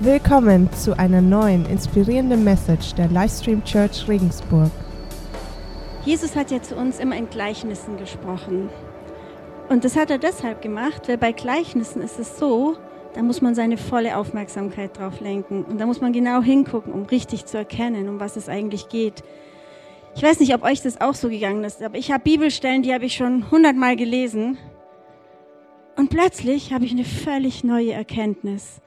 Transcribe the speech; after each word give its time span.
Willkommen 0.00 0.72
zu 0.72 0.98
einer 0.98 1.20
neuen 1.20 1.66
inspirierenden 1.66 2.42
Message 2.42 2.94
der 2.94 3.06
Livestream 3.06 3.62
Church 3.62 4.08
Regensburg. 4.08 4.72
Jesus 6.04 6.34
hat 6.34 6.50
ja 6.50 6.60
zu 6.60 6.74
uns 6.74 6.98
immer 6.98 7.16
in 7.16 7.30
Gleichnissen 7.30 7.96
gesprochen. 7.96 8.70
Und 9.68 9.84
das 9.84 9.94
hat 9.94 10.10
er 10.10 10.18
deshalb 10.18 10.62
gemacht, 10.62 11.06
weil 11.06 11.16
bei 11.16 11.30
Gleichnissen 11.30 12.02
ist 12.02 12.18
es 12.18 12.38
so, 12.40 12.76
da 13.14 13.22
muss 13.22 13.40
man 13.40 13.54
seine 13.54 13.76
volle 13.76 14.16
Aufmerksamkeit 14.16 14.98
drauf 14.98 15.20
lenken. 15.20 15.64
Und 15.64 15.80
da 15.80 15.86
muss 15.86 16.00
man 16.00 16.12
genau 16.12 16.42
hingucken, 16.42 16.92
um 16.92 17.04
richtig 17.04 17.46
zu 17.46 17.56
erkennen, 17.56 18.08
um 18.08 18.18
was 18.18 18.34
es 18.36 18.48
eigentlich 18.48 18.88
geht. 18.88 19.22
Ich 20.16 20.24
weiß 20.24 20.40
nicht, 20.40 20.52
ob 20.56 20.64
euch 20.64 20.82
das 20.82 21.00
auch 21.00 21.14
so 21.14 21.28
gegangen 21.28 21.62
ist, 21.62 21.80
aber 21.80 21.96
ich 21.96 22.10
habe 22.10 22.24
Bibelstellen, 22.24 22.82
die 22.82 22.92
habe 22.92 23.04
ich 23.04 23.14
schon 23.14 23.48
hundertmal 23.48 23.94
gelesen. 23.94 24.58
Und 25.96 26.10
plötzlich 26.10 26.72
habe 26.72 26.84
ich 26.84 26.90
eine 26.90 27.04
völlig 27.04 27.62
neue 27.62 27.92
Erkenntnis. 27.92 28.80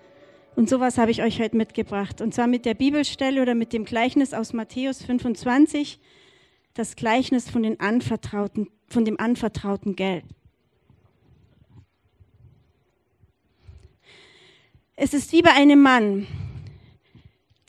Und 0.57 0.67
sowas 0.67 0.97
habe 0.97 1.11
ich 1.11 1.21
euch 1.21 1.39
heute 1.39 1.55
mitgebracht. 1.55 2.19
Und 2.19 2.33
zwar 2.33 2.47
mit 2.47 2.65
der 2.65 2.73
Bibelstelle 2.73 3.43
oder 3.43 3.53
mit 3.53 3.73
dem 3.73 3.85
Gleichnis 3.85 4.33
aus 4.33 4.53
Matthäus 4.53 5.03
25, 5.03 5.99
das 6.73 6.95
Gleichnis 6.95 7.47
von, 7.47 7.61
den 7.61 7.79
anvertrauten, 7.79 8.67
von 8.87 9.05
dem 9.05 9.19
anvertrauten 9.19 9.95
Geld. 9.95 10.23
Es 14.95 15.13
ist 15.13 15.31
wie 15.31 15.43
bei 15.43 15.53
einem 15.53 15.79
Mann, 15.79 16.25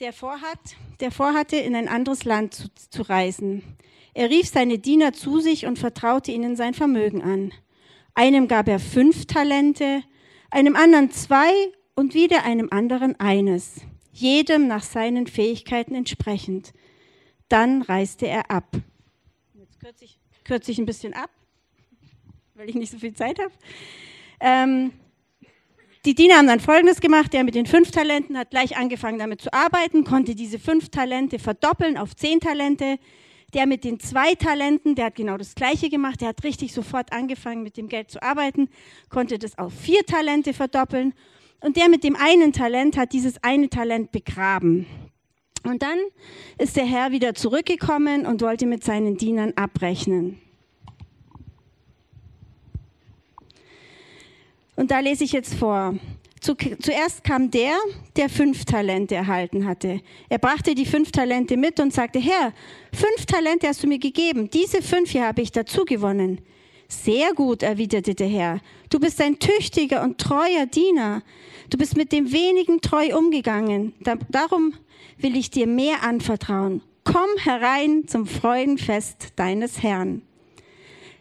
der 0.00 0.14
vorhat, 0.14 0.58
der 1.00 1.10
vorhatte, 1.10 1.56
in 1.56 1.76
ein 1.76 1.88
anderes 1.88 2.24
Land 2.24 2.54
zu, 2.54 2.68
zu 2.88 3.02
reisen. 3.02 3.62
Er 4.14 4.30
rief 4.30 4.48
seine 4.48 4.78
Diener 4.78 5.12
zu 5.12 5.40
sich 5.40 5.66
und 5.66 5.78
vertraute 5.78 6.32
ihnen 6.32 6.56
sein 6.56 6.72
Vermögen 6.72 7.20
an. 7.20 7.52
Einem 8.14 8.48
gab 8.48 8.66
er 8.66 8.80
fünf 8.80 9.26
Talente, 9.26 10.02
einem 10.50 10.74
anderen 10.74 11.10
zwei 11.10 11.52
und 11.98 12.14
wieder 12.14 12.44
einem 12.44 12.68
anderen 12.70 13.18
eines, 13.18 13.80
jedem 14.12 14.68
nach 14.68 14.84
seinen 14.84 15.26
Fähigkeiten 15.26 15.96
entsprechend. 15.96 16.72
Dann 17.48 17.82
reiste 17.82 18.28
er 18.28 18.52
ab. 18.52 18.68
Jetzt 19.54 19.80
kürze 19.80 20.04
ich, 20.04 20.20
kürze 20.44 20.70
ich 20.70 20.78
ein 20.78 20.86
bisschen 20.86 21.12
ab, 21.12 21.28
weil 22.54 22.68
ich 22.68 22.76
nicht 22.76 22.92
so 22.92 22.98
viel 22.98 23.14
Zeit 23.14 23.40
habe. 23.40 23.50
Ähm, 24.38 24.92
die 26.04 26.14
Diener 26.14 26.36
haben 26.36 26.46
dann 26.46 26.60
Folgendes 26.60 27.00
gemacht. 27.00 27.32
Der 27.32 27.42
mit 27.42 27.56
den 27.56 27.66
fünf 27.66 27.90
Talenten 27.90 28.38
hat 28.38 28.50
gleich 28.50 28.76
angefangen 28.76 29.18
damit 29.18 29.40
zu 29.40 29.52
arbeiten, 29.52 30.04
konnte 30.04 30.36
diese 30.36 30.60
fünf 30.60 30.90
Talente 30.90 31.40
verdoppeln 31.40 31.98
auf 31.98 32.14
zehn 32.14 32.38
Talente. 32.38 33.00
Der 33.54 33.66
mit 33.66 33.82
den 33.82 33.98
zwei 33.98 34.36
Talenten, 34.36 34.94
der 34.94 35.06
hat 35.06 35.16
genau 35.16 35.36
das 35.36 35.56
Gleiche 35.56 35.88
gemacht. 35.88 36.20
Der 36.20 36.28
hat 36.28 36.44
richtig 36.44 36.72
sofort 36.72 37.12
angefangen, 37.12 37.64
mit 37.64 37.76
dem 37.76 37.88
Geld 37.88 38.08
zu 38.08 38.22
arbeiten, 38.22 38.68
konnte 39.08 39.36
das 39.40 39.58
auf 39.58 39.72
vier 39.74 40.06
Talente 40.06 40.54
verdoppeln. 40.54 41.12
Und 41.60 41.76
der 41.76 41.88
mit 41.88 42.04
dem 42.04 42.16
einen 42.16 42.52
Talent 42.52 42.96
hat 42.96 43.12
dieses 43.12 43.42
eine 43.42 43.68
Talent 43.68 44.12
begraben. 44.12 44.86
Und 45.64 45.82
dann 45.82 45.98
ist 46.58 46.76
der 46.76 46.86
Herr 46.86 47.10
wieder 47.10 47.34
zurückgekommen 47.34 48.26
und 48.26 48.42
wollte 48.42 48.66
mit 48.66 48.84
seinen 48.84 49.16
Dienern 49.16 49.52
abrechnen. 49.56 50.40
Und 54.76 54.92
da 54.92 55.00
lese 55.00 55.24
ich 55.24 55.32
jetzt 55.32 55.54
vor. 55.54 55.96
Zuerst 56.40 57.24
kam 57.24 57.50
der, 57.50 57.74
der 58.16 58.28
fünf 58.28 58.64
Talente 58.64 59.16
erhalten 59.16 59.66
hatte. 59.66 60.00
Er 60.28 60.38
brachte 60.38 60.76
die 60.76 60.86
fünf 60.86 61.10
Talente 61.10 61.56
mit 61.56 61.80
und 61.80 61.92
sagte, 61.92 62.20
Herr, 62.20 62.52
fünf 62.92 63.26
Talente 63.26 63.66
hast 63.66 63.82
du 63.82 63.88
mir 63.88 63.98
gegeben, 63.98 64.48
diese 64.48 64.80
fünf 64.80 65.10
hier 65.10 65.26
habe 65.26 65.42
ich 65.42 65.50
dazu 65.50 65.84
gewonnen. 65.84 66.40
Sehr 66.88 67.34
gut, 67.34 67.62
erwiderte 67.62 68.14
der 68.14 68.28
Herr. 68.28 68.60
Du 68.88 68.98
bist 68.98 69.20
ein 69.20 69.38
tüchtiger 69.38 70.02
und 70.02 70.18
treuer 70.18 70.64
Diener. 70.64 71.22
Du 71.68 71.76
bist 71.76 71.96
mit 71.96 72.12
dem 72.12 72.32
wenigen 72.32 72.80
treu 72.80 73.14
umgegangen. 73.16 73.92
darum 74.30 74.72
will 75.18 75.36
ich 75.36 75.50
dir 75.50 75.66
mehr 75.66 76.02
anvertrauen. 76.02 76.80
Komm 77.04 77.28
herein 77.38 78.08
zum 78.08 78.26
Freudenfest 78.26 79.34
deines 79.36 79.82
Herrn. 79.82 80.22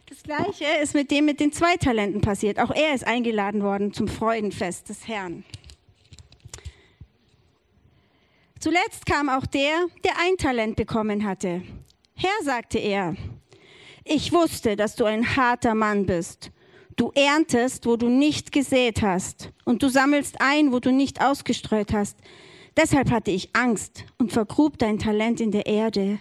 Das 0.06 0.24
gleiche 0.24 0.66
ist 0.82 0.94
mit 0.94 1.12
dem 1.12 1.26
mit 1.26 1.42
den 1.42 1.52
zwei 1.52 1.76
Talenten 1.76 2.22
passiert. 2.22 2.60
Auch 2.60 2.72
er 2.72 2.96
ist 2.96 3.06
eingeladen 3.06 3.62
worden 3.62 3.92
zum 3.92 4.08
Freudenfest 4.08 4.88
des 4.88 5.06
Herrn. 5.08 5.44
Zuletzt 8.60 9.06
kam 9.06 9.30
auch 9.30 9.46
der, 9.46 9.88
der 10.06 10.14
ein 10.18 10.38
Talent 10.38 10.78
bekommen 10.78 11.26
hatte. 11.26 11.62
Herr, 12.16 12.44
sagte 12.44 12.80
er, 12.80 13.16
ich 14.08 14.32
wusste, 14.32 14.76
dass 14.76 14.96
du 14.96 15.06
ein 15.06 15.36
harter 15.36 15.76
Mann 15.76 16.06
bist. 16.06 16.52
Du 16.96 17.12
erntest, 17.14 17.86
wo 17.86 17.96
du 17.96 18.10
nicht 18.10 18.52
gesät 18.52 19.02
hast, 19.02 19.52
und 19.66 19.84
du 19.84 19.90
sammelst 19.90 20.38
ein, 20.40 20.72
wo 20.72 20.80
du 20.80 20.92
nicht 20.92 21.22
ausgestreut 21.22 21.94
hast. 21.94 22.18
Deshalb 22.76 23.12
hatte 23.12 23.32
ich 23.32 23.56
Angst 23.56 24.06
und 24.18 24.32
vergrub 24.32 24.78
dein 24.78 24.98
Talent 24.98 25.40
in 25.42 25.52
der 25.52 25.66
Erde. 25.66 26.20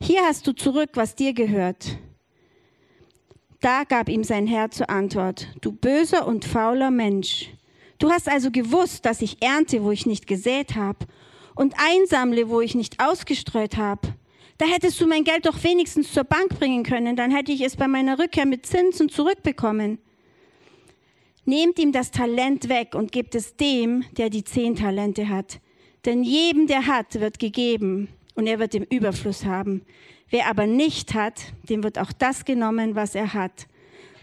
Hier 0.00 0.22
hast 0.22 0.46
du 0.46 0.52
zurück, 0.52 0.90
was 0.94 1.14
dir 1.14 1.32
gehört. 1.32 1.98
Da 3.60 3.84
gab 3.84 4.08
ihm 4.08 4.22
sein 4.22 4.46
Herr 4.46 4.70
zur 4.70 4.88
Antwort, 4.90 5.48
du 5.60 5.72
böser 5.72 6.26
und 6.26 6.44
fauler 6.44 6.90
Mensch. 6.90 7.50
Du 7.98 8.10
hast 8.10 8.28
also 8.28 8.52
gewusst, 8.52 9.04
dass 9.04 9.22
ich 9.22 9.42
ernte, 9.42 9.82
wo 9.82 9.90
ich 9.90 10.06
nicht 10.06 10.26
gesät 10.26 10.76
habe, 10.76 11.06
und 11.56 11.74
einsammle, 11.76 12.48
wo 12.48 12.60
ich 12.60 12.76
nicht 12.76 13.02
ausgestreut 13.02 13.76
habe. 13.76 14.14
Da 14.56 14.66
hättest 14.66 15.00
du 15.00 15.06
mein 15.06 15.24
Geld 15.24 15.46
doch 15.46 15.62
wenigstens 15.62 16.12
zur 16.12 16.24
Bank 16.24 16.58
bringen 16.58 16.82
können, 16.82 17.14
dann 17.14 17.30
hätte 17.30 17.52
ich 17.52 17.60
es 17.60 17.76
bei 17.76 17.86
meiner 17.86 18.18
Rückkehr 18.18 18.46
mit 18.46 18.66
Zinsen 18.66 19.08
zurückbekommen. 19.08 19.98
Nehmt 21.44 21.78
ihm 21.78 21.92
das 21.92 22.10
Talent 22.10 22.68
weg 22.68 22.94
und 22.94 23.12
gebt 23.12 23.34
es 23.34 23.56
dem, 23.56 24.04
der 24.16 24.30
die 24.30 24.44
zehn 24.44 24.74
Talente 24.76 25.28
hat. 25.28 25.60
Denn 26.04 26.22
jedem, 26.22 26.66
der 26.66 26.86
hat, 26.86 27.20
wird 27.20 27.38
gegeben 27.38 28.08
und 28.34 28.46
er 28.46 28.58
wird 28.58 28.74
im 28.74 28.84
Überfluss 28.84 29.44
haben. 29.44 29.82
Wer 30.30 30.48
aber 30.48 30.66
nicht 30.66 31.14
hat, 31.14 31.40
dem 31.68 31.82
wird 31.82 31.98
auch 31.98 32.12
das 32.12 32.44
genommen, 32.44 32.94
was 32.94 33.14
er 33.14 33.32
hat. 33.32 33.66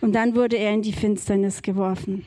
Und 0.01 0.13
dann 0.13 0.35
wurde 0.35 0.57
er 0.57 0.73
in 0.73 0.81
die 0.81 0.93
Finsternis 0.93 1.61
geworfen. 1.61 2.25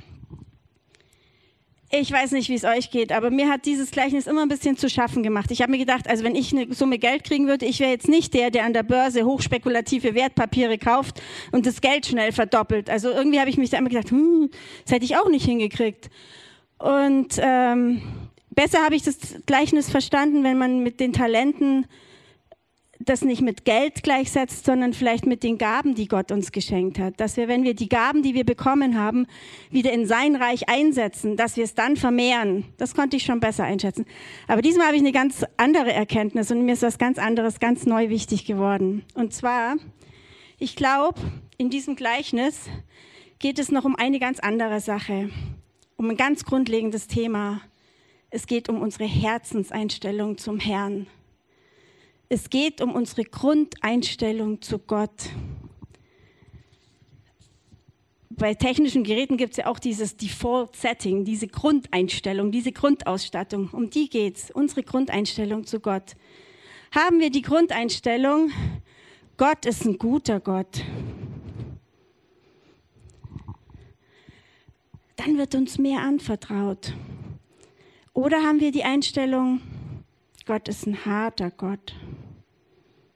Ich 1.91 2.13
weiß 2.13 2.33
nicht, 2.33 2.51
wie 2.51 2.55
es 2.55 2.65
euch 2.65 2.91
geht, 2.91 3.13
aber 3.13 3.31
mir 3.31 3.49
hat 3.49 3.65
dieses 3.65 3.91
Gleichnis 3.91 4.27
immer 4.27 4.43
ein 4.43 4.49
bisschen 4.49 4.77
zu 4.77 4.91
schaffen 4.91 5.23
gemacht. 5.23 5.51
Ich 5.51 5.63
habe 5.63 5.71
mir 5.71 5.79
gedacht, 5.79 6.07
also 6.07 6.23
wenn 6.23 6.35
ich 6.35 6.53
eine 6.53 6.75
Summe 6.75 6.99
Geld 6.99 7.25
kriegen 7.25 7.47
würde, 7.47 7.65
ich 7.65 7.81
wäre 7.81 7.91
jetzt 7.91 8.09
nicht 8.09 8.35
der, 8.35 8.51
der 8.51 8.65
an 8.65 8.75
der 8.75 8.83
Börse 8.83 9.25
hochspekulative 9.25 10.15
Wertpapiere 10.15 10.77
kauft 10.77 11.23
und 11.51 11.65
das 11.65 11.81
Geld 11.81 12.05
schnell 12.05 12.33
verdoppelt. 12.33 12.91
Also 12.91 13.09
irgendwie 13.09 13.41
habe 13.41 13.49
ich 13.49 13.57
mich 13.57 13.71
da 13.71 13.79
immer 13.79 13.89
gedacht, 13.89 14.11
hm, 14.11 14.51
das 14.85 14.93
hätte 14.93 15.07
ich 15.07 15.17
auch 15.17 15.31
nicht 15.31 15.47
hingekriegt. 15.47 16.11
Und 16.79 17.39
ähm, 17.39 18.03
besser 18.51 18.85
habe 18.85 18.95
ich 18.95 19.03
das 19.03 19.17
Gleichnis 19.47 19.89
verstanden, 19.89 20.45
wenn 20.45 20.59
man 20.59 20.83
mit 20.83 21.01
den 21.01 21.15
Talenten 21.15 21.87
das 23.01 23.23
nicht 23.23 23.43
mit 23.43 23.65
Geld 23.65 24.03
gleichsetzt, 24.03 24.65
sondern 24.65 24.93
vielleicht 24.93 25.25
mit 25.25 25.43
den 25.43 25.57
Gaben, 25.59 25.95
die 25.95 26.09
Gott 26.09 26.33
uns 26.33 26.53
geschenkt 26.53 26.99
hat. 26.99 27.21
Dass 27.21 27.37
wir, 27.37 27.49
wenn 27.49 27.63
wir 27.63 27.75
die 27.75 27.89
Gaben, 27.89 28.23
die 28.23 28.35
wir 28.35 28.45
bekommen 28.45 28.99
haben, 28.99 29.27
wieder 29.71 29.93
in 29.93 30.07
sein 30.07 30.35
Reich 30.35 30.69
einsetzen, 30.69 31.37
dass 31.37 31.57
wir 31.57 31.65
es 31.65 31.75
dann 31.75 31.97
vermehren. 31.97 32.65
Das 32.77 32.95
konnte 32.95 33.17
ich 33.17 33.25
schon 33.25 33.41
besser 33.41 33.65
einschätzen. 33.65 34.05
Aber 34.49 34.63
diesmal 34.63 34.87
habe 34.87 34.97
ich 34.97 35.03
eine 35.03 35.13
ganz 35.13 35.45
andere 35.57 35.93
Erkenntnis 35.93 36.51
und 36.51 36.65
mir 36.65 36.73
ist 36.73 36.83
was 36.83 36.99
ganz 36.99 37.19
anderes, 37.19 37.61
ganz 37.61 37.87
neu 37.87 38.09
wichtig 38.09 38.45
geworden. 38.45 39.05
Und 39.15 39.33
zwar, 39.33 39.77
ich 40.59 40.75
glaube, 40.75 41.21
in 41.57 41.71
diesem 41.71 41.95
Gleichnis 41.95 42.69
geht 43.39 43.59
es 43.61 43.71
noch 43.71 43.85
um 43.85 43.95
eine 43.95 44.19
ganz 44.19 44.41
andere 44.41 44.81
Sache, 44.81 45.31
um 45.97 46.11
ein 46.11 46.17
ganz 46.17 46.45
grundlegendes 46.45 47.07
Thema. 47.07 47.61
Es 48.31 48.47
geht 48.47 48.69
um 48.69 48.83
unsere 48.83 49.05
Herzenseinstellung 49.05 50.37
zum 50.37 50.59
Herrn. 50.59 51.07
Es 52.31 52.51
geht 52.51 52.83
um 52.83 52.95
unsere 52.95 53.25
Grundeinstellung 53.25 54.61
zu 54.61 54.79
Gott. 54.79 55.31
Bei 58.29 58.53
technischen 58.55 59.03
Geräten 59.03 59.39
gibt 59.39 59.53
es 59.53 59.57
ja 59.57 59.67
auch 59.67 59.79
dieses 59.79 60.17
Default 60.17 60.77
Setting, 60.77 61.25
diese 61.25 61.49
Grundeinstellung, 61.49 62.53
diese 62.53 62.71
Grundausstattung. 62.71 63.71
Um 63.73 63.89
die 63.89 64.11
geht 64.11 64.37
es, 64.37 64.51
unsere 64.51 64.83
Grundeinstellung 64.83 65.65
zu 65.65 65.81
Gott. 65.81 66.17
Haben 66.95 67.19
wir 67.19 67.31
die 67.31 67.43
Grundeinstellung, 67.43 68.51
Gott 69.39 69.65
ist 69.65 69.87
ein 69.87 69.97
guter 69.97 70.39
Gott, 70.39 70.85
dann 75.17 75.39
wird 75.39 75.55
uns 75.55 75.79
mehr 75.79 76.01
anvertraut. 76.01 76.95
Oder 78.13 78.43
haben 78.43 78.61
wir 78.61 78.71
die 78.71 78.85
Einstellung, 78.85 79.61
Gott 80.47 80.69
ist 80.69 80.87
ein 80.87 81.05
harter 81.05 81.51
Gott. 81.51 81.95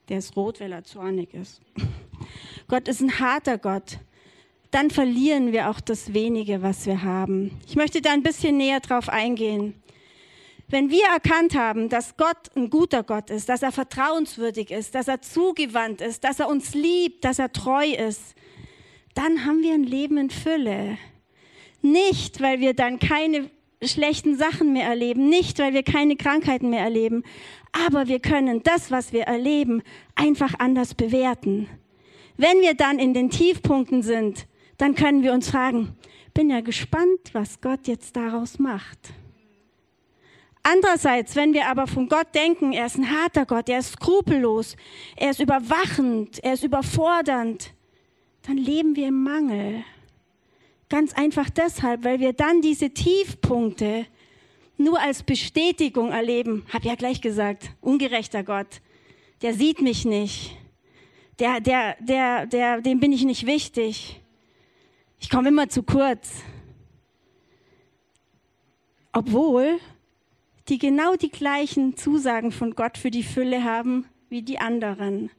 Der 0.08 0.18
ist 0.18 0.36
rot, 0.36 0.60
weil 0.60 0.72
er 0.72 0.84
zornig 0.84 1.32
ist. 1.34 1.60
Gott 2.68 2.88
ist 2.88 3.00
ein 3.00 3.18
harter 3.18 3.58
Gott. 3.58 3.98
Dann 4.70 4.90
verlieren 4.90 5.52
wir 5.52 5.68
auch 5.68 5.80
das 5.80 6.14
wenige, 6.14 6.62
was 6.62 6.86
wir 6.86 7.02
haben. 7.02 7.60
Ich 7.66 7.76
möchte 7.76 8.00
da 8.00 8.12
ein 8.12 8.22
bisschen 8.22 8.56
näher 8.56 8.80
drauf 8.80 9.08
eingehen. 9.08 9.74
Wenn 10.68 10.88
wir 10.88 11.04
erkannt 11.04 11.54
haben, 11.54 11.90
dass 11.90 12.16
Gott 12.16 12.56
ein 12.56 12.70
guter 12.70 13.02
Gott 13.02 13.28
ist, 13.28 13.50
dass 13.50 13.62
er 13.62 13.72
vertrauenswürdig 13.72 14.70
ist, 14.70 14.94
dass 14.94 15.08
er 15.08 15.20
zugewandt 15.20 16.00
ist, 16.00 16.24
dass 16.24 16.40
er 16.40 16.48
uns 16.48 16.72
liebt, 16.72 17.26
dass 17.26 17.38
er 17.38 17.52
treu 17.52 17.84
ist, 17.84 18.34
dann 19.14 19.44
haben 19.44 19.62
wir 19.62 19.74
ein 19.74 19.84
Leben 19.84 20.16
in 20.16 20.30
Fülle. 20.30 20.96
Nicht, 21.82 22.40
weil 22.40 22.60
wir 22.60 22.72
dann 22.72 22.98
keine 22.98 23.50
schlechten 23.84 24.36
Sachen 24.36 24.72
mehr 24.72 24.86
erleben, 24.86 25.28
nicht 25.28 25.58
weil 25.58 25.72
wir 25.72 25.82
keine 25.82 26.16
Krankheiten 26.16 26.70
mehr 26.70 26.82
erleben, 26.82 27.22
aber 27.72 28.06
wir 28.06 28.20
können 28.20 28.62
das, 28.62 28.90
was 28.90 29.12
wir 29.12 29.22
erleben, 29.22 29.82
einfach 30.14 30.54
anders 30.58 30.94
bewerten. 30.94 31.68
Wenn 32.36 32.60
wir 32.60 32.74
dann 32.74 32.98
in 32.98 33.14
den 33.14 33.30
Tiefpunkten 33.30 34.02
sind, 34.02 34.46
dann 34.78 34.94
können 34.94 35.22
wir 35.22 35.32
uns 35.32 35.50
fragen, 35.50 35.96
bin 36.34 36.50
ja 36.50 36.60
gespannt, 36.60 37.30
was 37.32 37.60
Gott 37.60 37.86
jetzt 37.86 38.16
daraus 38.16 38.58
macht. 38.58 39.12
Andererseits, 40.62 41.34
wenn 41.34 41.54
wir 41.54 41.66
aber 41.66 41.86
von 41.86 42.08
Gott 42.08 42.34
denken, 42.34 42.72
er 42.72 42.86
ist 42.86 42.96
ein 42.96 43.10
harter 43.10 43.46
Gott, 43.46 43.68
er 43.68 43.80
ist 43.80 43.92
skrupellos, 43.92 44.76
er 45.16 45.30
ist 45.30 45.40
überwachend, 45.40 46.38
er 46.42 46.54
ist 46.54 46.62
überfordernd, 46.62 47.72
dann 48.46 48.56
leben 48.56 48.94
wir 48.94 49.08
im 49.08 49.22
Mangel. 49.24 49.84
Ganz 50.92 51.14
einfach 51.14 51.48
deshalb, 51.48 52.04
weil 52.04 52.20
wir 52.20 52.34
dann 52.34 52.60
diese 52.60 52.90
Tiefpunkte 52.90 54.04
nur 54.76 55.00
als 55.00 55.22
Bestätigung 55.22 56.12
erleben. 56.12 56.66
Hab 56.70 56.84
ja 56.84 56.96
gleich 56.96 57.22
gesagt, 57.22 57.70
ungerechter 57.80 58.44
Gott, 58.44 58.82
der 59.40 59.54
sieht 59.54 59.80
mich 59.80 60.04
nicht, 60.04 60.54
der, 61.38 61.60
der, 61.60 61.96
der, 61.98 62.44
der, 62.44 62.82
dem 62.82 63.00
bin 63.00 63.10
ich 63.10 63.24
nicht 63.24 63.46
wichtig. 63.46 64.20
Ich 65.18 65.30
komme 65.30 65.48
immer 65.48 65.70
zu 65.70 65.82
kurz. 65.82 66.42
Obwohl 69.14 69.78
die 70.68 70.76
genau 70.76 71.16
die 71.16 71.30
gleichen 71.30 71.96
Zusagen 71.96 72.52
von 72.52 72.74
Gott 72.74 72.98
für 72.98 73.10
die 73.10 73.22
Fülle 73.22 73.64
haben 73.64 74.04
wie 74.28 74.42
die 74.42 74.58
anderen. 74.58 75.30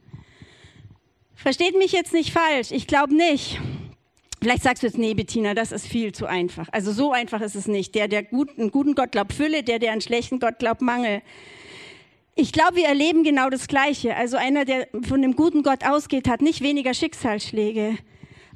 Versteht 1.36 1.78
mich 1.78 1.92
jetzt 1.92 2.12
nicht 2.12 2.32
falsch, 2.32 2.72
ich 2.72 2.88
glaube 2.88 3.14
nicht. 3.14 3.60
Vielleicht 4.44 4.62
sagst 4.62 4.82
du 4.82 4.86
jetzt, 4.86 4.98
nee, 4.98 5.14
Bettina, 5.14 5.54
das 5.54 5.72
ist 5.72 5.86
viel 5.86 6.12
zu 6.12 6.26
einfach. 6.26 6.68
Also 6.70 6.92
so 6.92 7.12
einfach 7.12 7.40
ist 7.40 7.54
es 7.54 7.66
nicht. 7.66 7.94
Der, 7.94 8.08
der 8.08 8.22
gut, 8.22 8.50
einen 8.58 8.70
guten 8.70 8.94
Gott 8.94 9.10
glaubt 9.10 9.32
Fülle, 9.32 9.62
der, 9.62 9.78
der 9.78 9.92
einen 9.92 10.02
schlechten 10.02 10.38
Gott 10.38 10.58
glaubt 10.58 10.82
Mangel. 10.82 11.22
Ich 12.34 12.52
glaube, 12.52 12.76
wir 12.76 12.84
erleben 12.84 13.24
genau 13.24 13.48
das 13.48 13.68
Gleiche. 13.68 14.14
Also 14.14 14.36
einer, 14.36 14.66
der 14.66 14.86
von 15.00 15.22
dem 15.22 15.34
guten 15.34 15.62
Gott 15.62 15.82
ausgeht, 15.86 16.28
hat 16.28 16.42
nicht 16.42 16.60
weniger 16.60 16.92
Schicksalsschläge. 16.92 17.96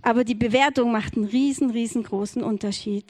Aber 0.02 0.24
die 0.24 0.34
Bewertung 0.34 0.92
macht 0.92 1.16
einen 1.16 1.24
riesen, 1.24 1.70
riesengroßen 1.70 2.42
Unterschied. 2.42 3.06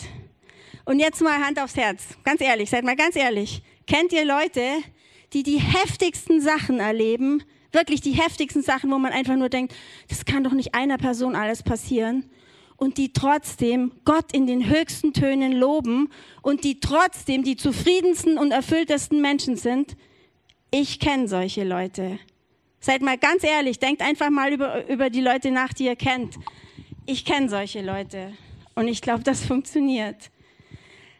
Und 0.84 1.00
jetzt 1.00 1.20
mal 1.20 1.44
Hand 1.44 1.60
aufs 1.60 1.76
Herz. 1.76 2.04
Ganz 2.22 2.40
ehrlich, 2.40 2.70
seid 2.70 2.84
mal 2.84 2.94
ganz 2.94 3.16
ehrlich. 3.16 3.60
Kennt 3.88 4.12
ihr 4.12 4.24
Leute, 4.24 4.62
die 5.32 5.42
die 5.42 5.58
heftigsten 5.58 6.40
Sachen 6.40 6.78
erleben? 6.78 7.42
Wirklich 7.72 8.02
die 8.02 8.12
heftigsten 8.12 8.62
Sachen, 8.62 8.92
wo 8.92 8.98
man 8.98 9.12
einfach 9.12 9.34
nur 9.34 9.48
denkt, 9.48 9.74
das 10.08 10.24
kann 10.24 10.44
doch 10.44 10.52
nicht 10.52 10.76
einer 10.76 10.96
Person 10.96 11.34
alles 11.34 11.64
passieren. 11.64 12.30
Und 12.78 12.96
die 12.96 13.12
trotzdem 13.12 13.92
Gott 14.06 14.32
in 14.32 14.46
den 14.46 14.70
höchsten 14.70 15.12
Tönen 15.12 15.52
loben 15.52 16.08
und 16.40 16.64
die 16.64 16.80
trotzdem 16.80 17.42
die 17.42 17.56
zufriedensten 17.56 18.38
und 18.38 18.50
erfülltesten 18.50 19.20
Menschen 19.20 19.56
sind. 19.56 19.96
Ich 20.70 20.98
kenne 20.98 21.28
solche 21.28 21.64
Leute. 21.64 22.18
Seid 22.80 23.02
mal 23.02 23.18
ganz 23.18 23.44
ehrlich, 23.44 23.78
denkt 23.78 24.00
einfach 24.00 24.30
mal 24.30 24.52
über, 24.52 24.88
über 24.88 25.10
die 25.10 25.20
Leute 25.20 25.50
nach, 25.50 25.74
die 25.74 25.84
ihr 25.84 25.96
kennt. 25.96 26.36
Ich 27.04 27.24
kenne 27.24 27.48
solche 27.48 27.82
Leute 27.82 28.32
und 28.74 28.86
ich 28.86 29.02
glaube, 29.02 29.24
das 29.24 29.44
funktioniert. 29.44 30.30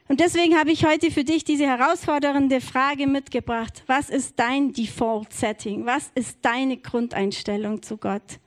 Und 0.08 0.20
deswegen 0.20 0.56
habe 0.56 0.70
ich 0.70 0.87
heute 0.87 1.11
für 1.11 1.25
dich 1.25 1.44
diese 1.44 1.66
herausfordernde 1.66 2.62
Frage 2.62 3.06
mitgebracht. 3.06 3.82
Was 3.87 4.08
ist 4.08 4.38
dein 4.38 4.72
Default 4.72 5.34
Setting? 5.34 5.84
Was 5.84 6.11
ist 6.14 6.38
deine 6.43 6.78
Grundeinstellung 6.78 7.82
zu 7.82 7.99
Gott? 7.99 8.38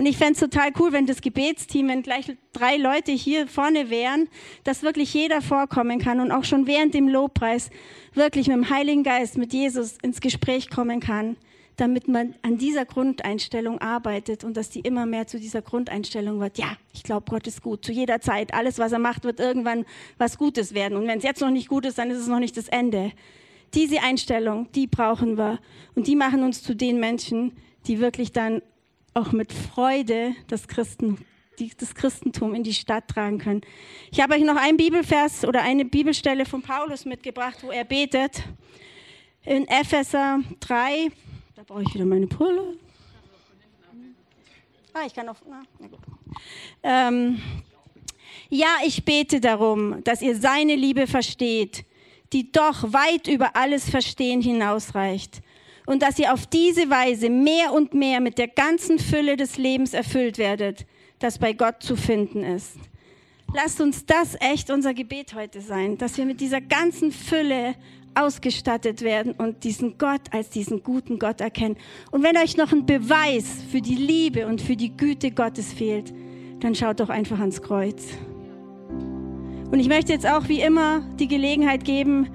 Und 0.00 0.06
ich 0.06 0.16
fände 0.16 0.32
es 0.32 0.40
total 0.40 0.70
cool, 0.78 0.92
wenn 0.92 1.04
das 1.04 1.20
Gebetsteam, 1.20 1.88
wenn 1.88 2.00
gleich 2.00 2.34
drei 2.54 2.78
Leute 2.78 3.12
hier 3.12 3.46
vorne 3.46 3.90
wären, 3.90 4.30
dass 4.64 4.82
wirklich 4.82 5.12
jeder 5.12 5.42
vorkommen 5.42 5.98
kann 5.98 6.20
und 6.20 6.32
auch 6.32 6.44
schon 6.44 6.66
während 6.66 6.94
dem 6.94 7.06
Lobpreis 7.06 7.68
wirklich 8.14 8.46
mit 8.46 8.56
dem 8.56 8.70
Heiligen 8.70 9.02
Geist, 9.02 9.36
mit 9.36 9.52
Jesus 9.52 9.98
ins 10.00 10.22
Gespräch 10.22 10.70
kommen 10.70 11.00
kann 11.00 11.36
damit 11.76 12.08
man 12.08 12.34
an 12.40 12.56
dieser 12.56 12.86
Grundeinstellung 12.86 13.78
arbeitet 13.78 14.42
und 14.42 14.56
dass 14.56 14.70
die 14.70 14.80
immer 14.80 15.04
mehr 15.04 15.26
zu 15.26 15.38
dieser 15.38 15.60
Grundeinstellung 15.62 16.40
wird. 16.40 16.56
Ja, 16.58 16.76
ich 16.94 17.02
glaube, 17.02 17.26
Gott 17.30 17.46
ist 17.46 17.62
gut. 17.62 17.84
Zu 17.84 17.92
jeder 17.92 18.20
Zeit. 18.20 18.52
Alles, 18.54 18.78
was 18.78 18.92
er 18.92 18.98
macht, 18.98 19.24
wird 19.24 19.38
irgendwann 19.40 19.86
was 20.18 20.36
Gutes 20.36 20.74
werden. 20.74 20.96
Und 20.96 21.06
wenn 21.06 21.18
es 21.18 21.24
jetzt 21.24 21.40
noch 21.40 21.50
nicht 21.50 21.68
gut 21.68 21.86
ist, 21.86 21.96
dann 21.96 22.10
ist 22.10 22.18
es 22.18 22.26
noch 22.26 22.38
nicht 22.38 22.56
das 22.56 22.68
Ende. 22.68 23.12
Diese 23.72 24.02
Einstellung, 24.02 24.70
die 24.74 24.86
brauchen 24.86 25.38
wir. 25.38 25.58
Und 25.94 26.06
die 26.06 26.16
machen 26.16 26.42
uns 26.42 26.62
zu 26.62 26.74
den 26.74 27.00
Menschen, 27.00 27.52
die 27.86 27.98
wirklich 27.98 28.32
dann 28.32 28.60
auch 29.14 29.32
mit 29.32 29.52
Freude 29.52 30.34
das, 30.48 30.68
Christen, 30.68 31.18
das 31.78 31.94
Christentum 31.94 32.54
in 32.54 32.62
die 32.62 32.74
Stadt 32.74 33.08
tragen 33.08 33.38
können. 33.38 33.60
Ich 34.10 34.20
habe 34.20 34.34
euch 34.34 34.42
noch 34.42 34.56
einen 34.56 34.76
Bibelvers 34.76 35.44
oder 35.44 35.62
eine 35.62 35.84
Bibelstelle 35.84 36.44
von 36.44 36.62
Paulus 36.62 37.04
mitgebracht, 37.04 37.58
wo 37.62 37.70
er 37.70 37.84
betet. 37.84 38.42
In 39.44 39.66
Epheser 39.68 40.40
3, 40.60 41.10
da 41.56 41.62
brauche 41.62 41.82
ich 41.82 41.94
wieder 41.94 42.04
meine 42.04 42.26
Brille. 42.26 42.76
Ah, 44.92 45.06
ich 45.06 45.14
kann 45.14 45.28
auf. 45.28 45.42
Na, 45.48 45.62
na 45.78 45.86
gut. 45.86 46.00
Ähm, 46.82 47.40
ja, 48.48 48.78
ich 48.84 49.04
bete 49.04 49.40
darum, 49.40 50.02
dass 50.02 50.20
ihr 50.20 50.36
seine 50.36 50.74
Liebe 50.74 51.06
versteht, 51.06 51.84
die 52.32 52.50
doch 52.50 52.92
weit 52.92 53.28
über 53.28 53.54
alles 53.54 53.88
Verstehen 53.88 54.42
hinausreicht. 54.42 55.42
Und 55.90 56.02
dass 56.02 56.20
ihr 56.20 56.32
auf 56.32 56.46
diese 56.46 56.88
Weise 56.88 57.28
mehr 57.30 57.72
und 57.72 57.94
mehr 57.94 58.20
mit 58.20 58.38
der 58.38 58.46
ganzen 58.46 59.00
Fülle 59.00 59.36
des 59.36 59.58
Lebens 59.58 59.92
erfüllt 59.92 60.38
werdet, 60.38 60.86
das 61.18 61.36
bei 61.36 61.52
Gott 61.52 61.82
zu 61.82 61.96
finden 61.96 62.44
ist. 62.44 62.76
Lasst 63.52 63.80
uns 63.80 64.06
das 64.06 64.36
echt 64.38 64.70
unser 64.70 64.94
Gebet 64.94 65.34
heute 65.34 65.60
sein, 65.60 65.98
dass 65.98 66.16
wir 66.16 66.26
mit 66.26 66.40
dieser 66.40 66.60
ganzen 66.60 67.10
Fülle 67.10 67.74
ausgestattet 68.14 69.02
werden 69.02 69.32
und 69.32 69.64
diesen 69.64 69.98
Gott 69.98 70.20
als 70.30 70.50
diesen 70.50 70.84
guten 70.84 71.18
Gott 71.18 71.40
erkennen. 71.40 71.76
Und 72.12 72.22
wenn 72.22 72.36
euch 72.36 72.56
noch 72.56 72.70
ein 72.70 72.86
Beweis 72.86 73.46
für 73.72 73.80
die 73.80 73.96
Liebe 73.96 74.46
und 74.46 74.62
für 74.62 74.76
die 74.76 74.96
Güte 74.96 75.32
Gottes 75.32 75.72
fehlt, 75.72 76.14
dann 76.60 76.76
schaut 76.76 77.00
doch 77.00 77.08
einfach 77.08 77.40
ans 77.40 77.62
Kreuz. 77.62 78.06
Und 79.72 79.80
ich 79.80 79.88
möchte 79.88 80.12
jetzt 80.12 80.28
auch 80.28 80.46
wie 80.46 80.60
immer 80.60 81.00
die 81.18 81.26
Gelegenheit 81.26 81.84
geben, 81.84 82.28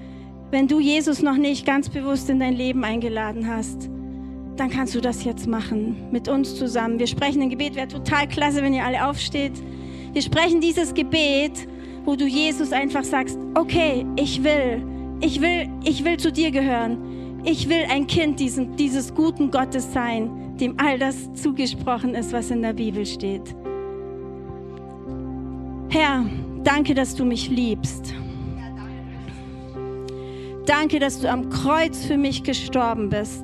wenn 0.56 0.70
du 0.70 0.80
Jesus 0.80 1.22
noch 1.22 1.36
nicht 1.36 1.66
ganz 1.66 1.90
bewusst 1.90 2.30
in 2.30 2.40
dein 2.40 2.54
Leben 2.54 2.86
eingeladen 2.86 3.46
hast, 3.46 3.90
dann 4.56 4.70
kannst 4.70 4.96
du 4.96 5.02
das 5.02 5.26
jetzt 5.26 5.48
machen 5.48 5.98
mit 6.14 6.30
uns 6.30 6.56
zusammen. 6.56 6.98
Wir 6.98 7.08
sprechen 7.08 7.42
ein 7.42 7.50
Gebet, 7.50 7.76
wäre 7.76 7.90
total 7.90 8.26
klasse, 8.26 8.64
wenn 8.64 8.74
ihr 8.74 8.86
alle 8.86 9.06
aufsteht. 9.06 9.52
Wir 10.14 10.22
sprechen 10.22 10.62
dieses 10.62 10.94
Gebet, 10.94 11.68
wo 12.06 12.16
du 12.16 12.26
Jesus 12.26 12.72
einfach 12.72 13.04
sagst, 13.04 13.38
okay, 13.54 14.06
ich 14.16 14.46
will, 14.46 14.82
ich 15.20 15.42
will, 15.42 15.68
ich 15.84 16.06
will 16.06 16.16
zu 16.16 16.32
dir 16.32 16.52
gehören. 16.52 17.42
Ich 17.44 17.68
will 17.68 17.84
ein 17.90 18.08
Kind 18.08 18.40
diesen, 18.40 18.78
dieses 18.78 19.14
guten 19.14 19.52
Gottes 19.52 19.92
sein, 19.92 20.56
dem 20.58 20.80
all 20.80 20.98
das 20.98 21.34
zugesprochen 21.34 22.16
ist, 22.16 22.32
was 22.32 22.50
in 22.50 22.62
der 22.62 22.72
Bibel 22.72 23.06
steht. 23.06 23.54
Herr, 25.90 26.26
danke, 26.64 26.94
dass 26.94 27.14
du 27.14 27.26
mich 27.26 27.50
liebst. 27.50 28.16
Danke, 30.66 31.00
dass 31.00 31.20
du 31.22 31.30
am 31.30 31.50
Kreuz 31.50 32.06
für 32.06 32.18
mich 32.18 32.44
gestorben 32.44 33.10
bist, 33.10 33.44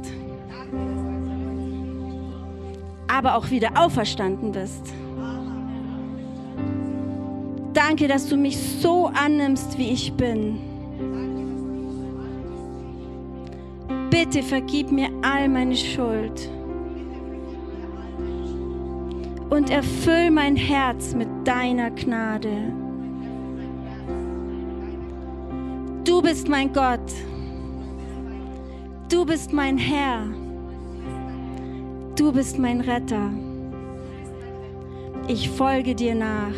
aber 3.08 3.36
auch 3.36 3.52
wieder 3.52 3.70
auferstanden 3.76 4.52
bist. 4.52 4.92
Danke, 7.74 8.08
dass 8.08 8.28
du 8.28 8.38
mich 8.38 8.58
so 8.58 9.08
annimmst, 9.08 9.78
wie 9.78 9.92
ich 9.92 10.14
bin. 10.14 10.60
Bitte 14.10 14.42
vergib 14.44 14.92
mir 14.92 15.10
all 15.22 15.48
meine 15.48 15.76
Schuld 15.76 16.50
und 19.50 19.70
erfüll 19.70 20.32
mein 20.32 20.56
Herz 20.56 21.14
mit 21.14 21.30
deiner 21.46 21.92
Gnade. 21.92 22.81
Du 26.22 26.28
bist 26.28 26.48
mein 26.48 26.72
Gott. 26.72 27.12
Du 29.10 29.26
bist 29.26 29.52
mein 29.52 29.76
Herr. 29.76 30.28
Du 32.16 32.32
bist 32.32 32.60
mein 32.60 32.82
Retter. 32.82 33.32
Ich 35.28 35.50
folge 35.50 35.96
dir 35.96 36.14
nach. 36.14 36.54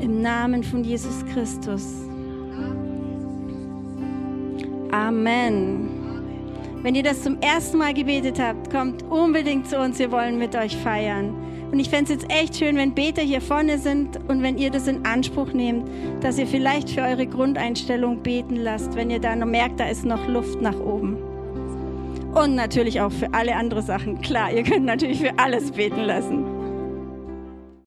Im 0.00 0.20
Namen 0.20 0.62
von 0.62 0.84
Jesus 0.84 1.24
Christus. 1.32 1.82
Amen. 4.90 5.97
Wenn 6.82 6.94
ihr 6.94 7.02
das 7.02 7.22
zum 7.22 7.40
ersten 7.40 7.78
Mal 7.78 7.92
gebetet 7.92 8.38
habt, 8.40 8.70
kommt 8.70 9.02
unbedingt 9.10 9.68
zu 9.68 9.78
uns. 9.78 9.98
Wir 9.98 10.12
wollen 10.12 10.38
mit 10.38 10.54
euch 10.54 10.76
feiern. 10.76 11.34
Und 11.72 11.80
ich 11.80 11.90
fände 11.90 12.12
es 12.12 12.22
jetzt 12.22 12.32
echt 12.32 12.56
schön, 12.56 12.76
wenn 12.76 12.94
Beter 12.94 13.20
hier 13.20 13.40
vorne 13.40 13.78
sind 13.78 14.18
und 14.28 14.42
wenn 14.42 14.56
ihr 14.56 14.70
das 14.70 14.86
in 14.86 15.04
Anspruch 15.04 15.52
nehmt, 15.52 15.88
dass 16.22 16.38
ihr 16.38 16.46
vielleicht 16.46 16.88
für 16.90 17.02
eure 17.02 17.26
Grundeinstellung 17.26 18.22
beten 18.22 18.56
lasst, 18.56 18.94
wenn 18.94 19.10
ihr 19.10 19.20
da 19.20 19.36
noch 19.36 19.46
merkt, 19.46 19.80
da 19.80 19.88
ist 19.88 20.04
noch 20.04 20.26
Luft 20.28 20.62
nach 20.62 20.78
oben. 20.78 21.18
Und 22.34 22.54
natürlich 22.54 23.00
auch 23.00 23.12
für 23.12 23.34
alle 23.34 23.56
anderen 23.56 23.84
Sachen. 23.84 24.20
Klar, 24.20 24.52
ihr 24.52 24.62
könnt 24.62 24.86
natürlich 24.86 25.20
für 25.20 25.38
alles 25.38 25.72
beten 25.72 26.02
lassen. 26.02 26.57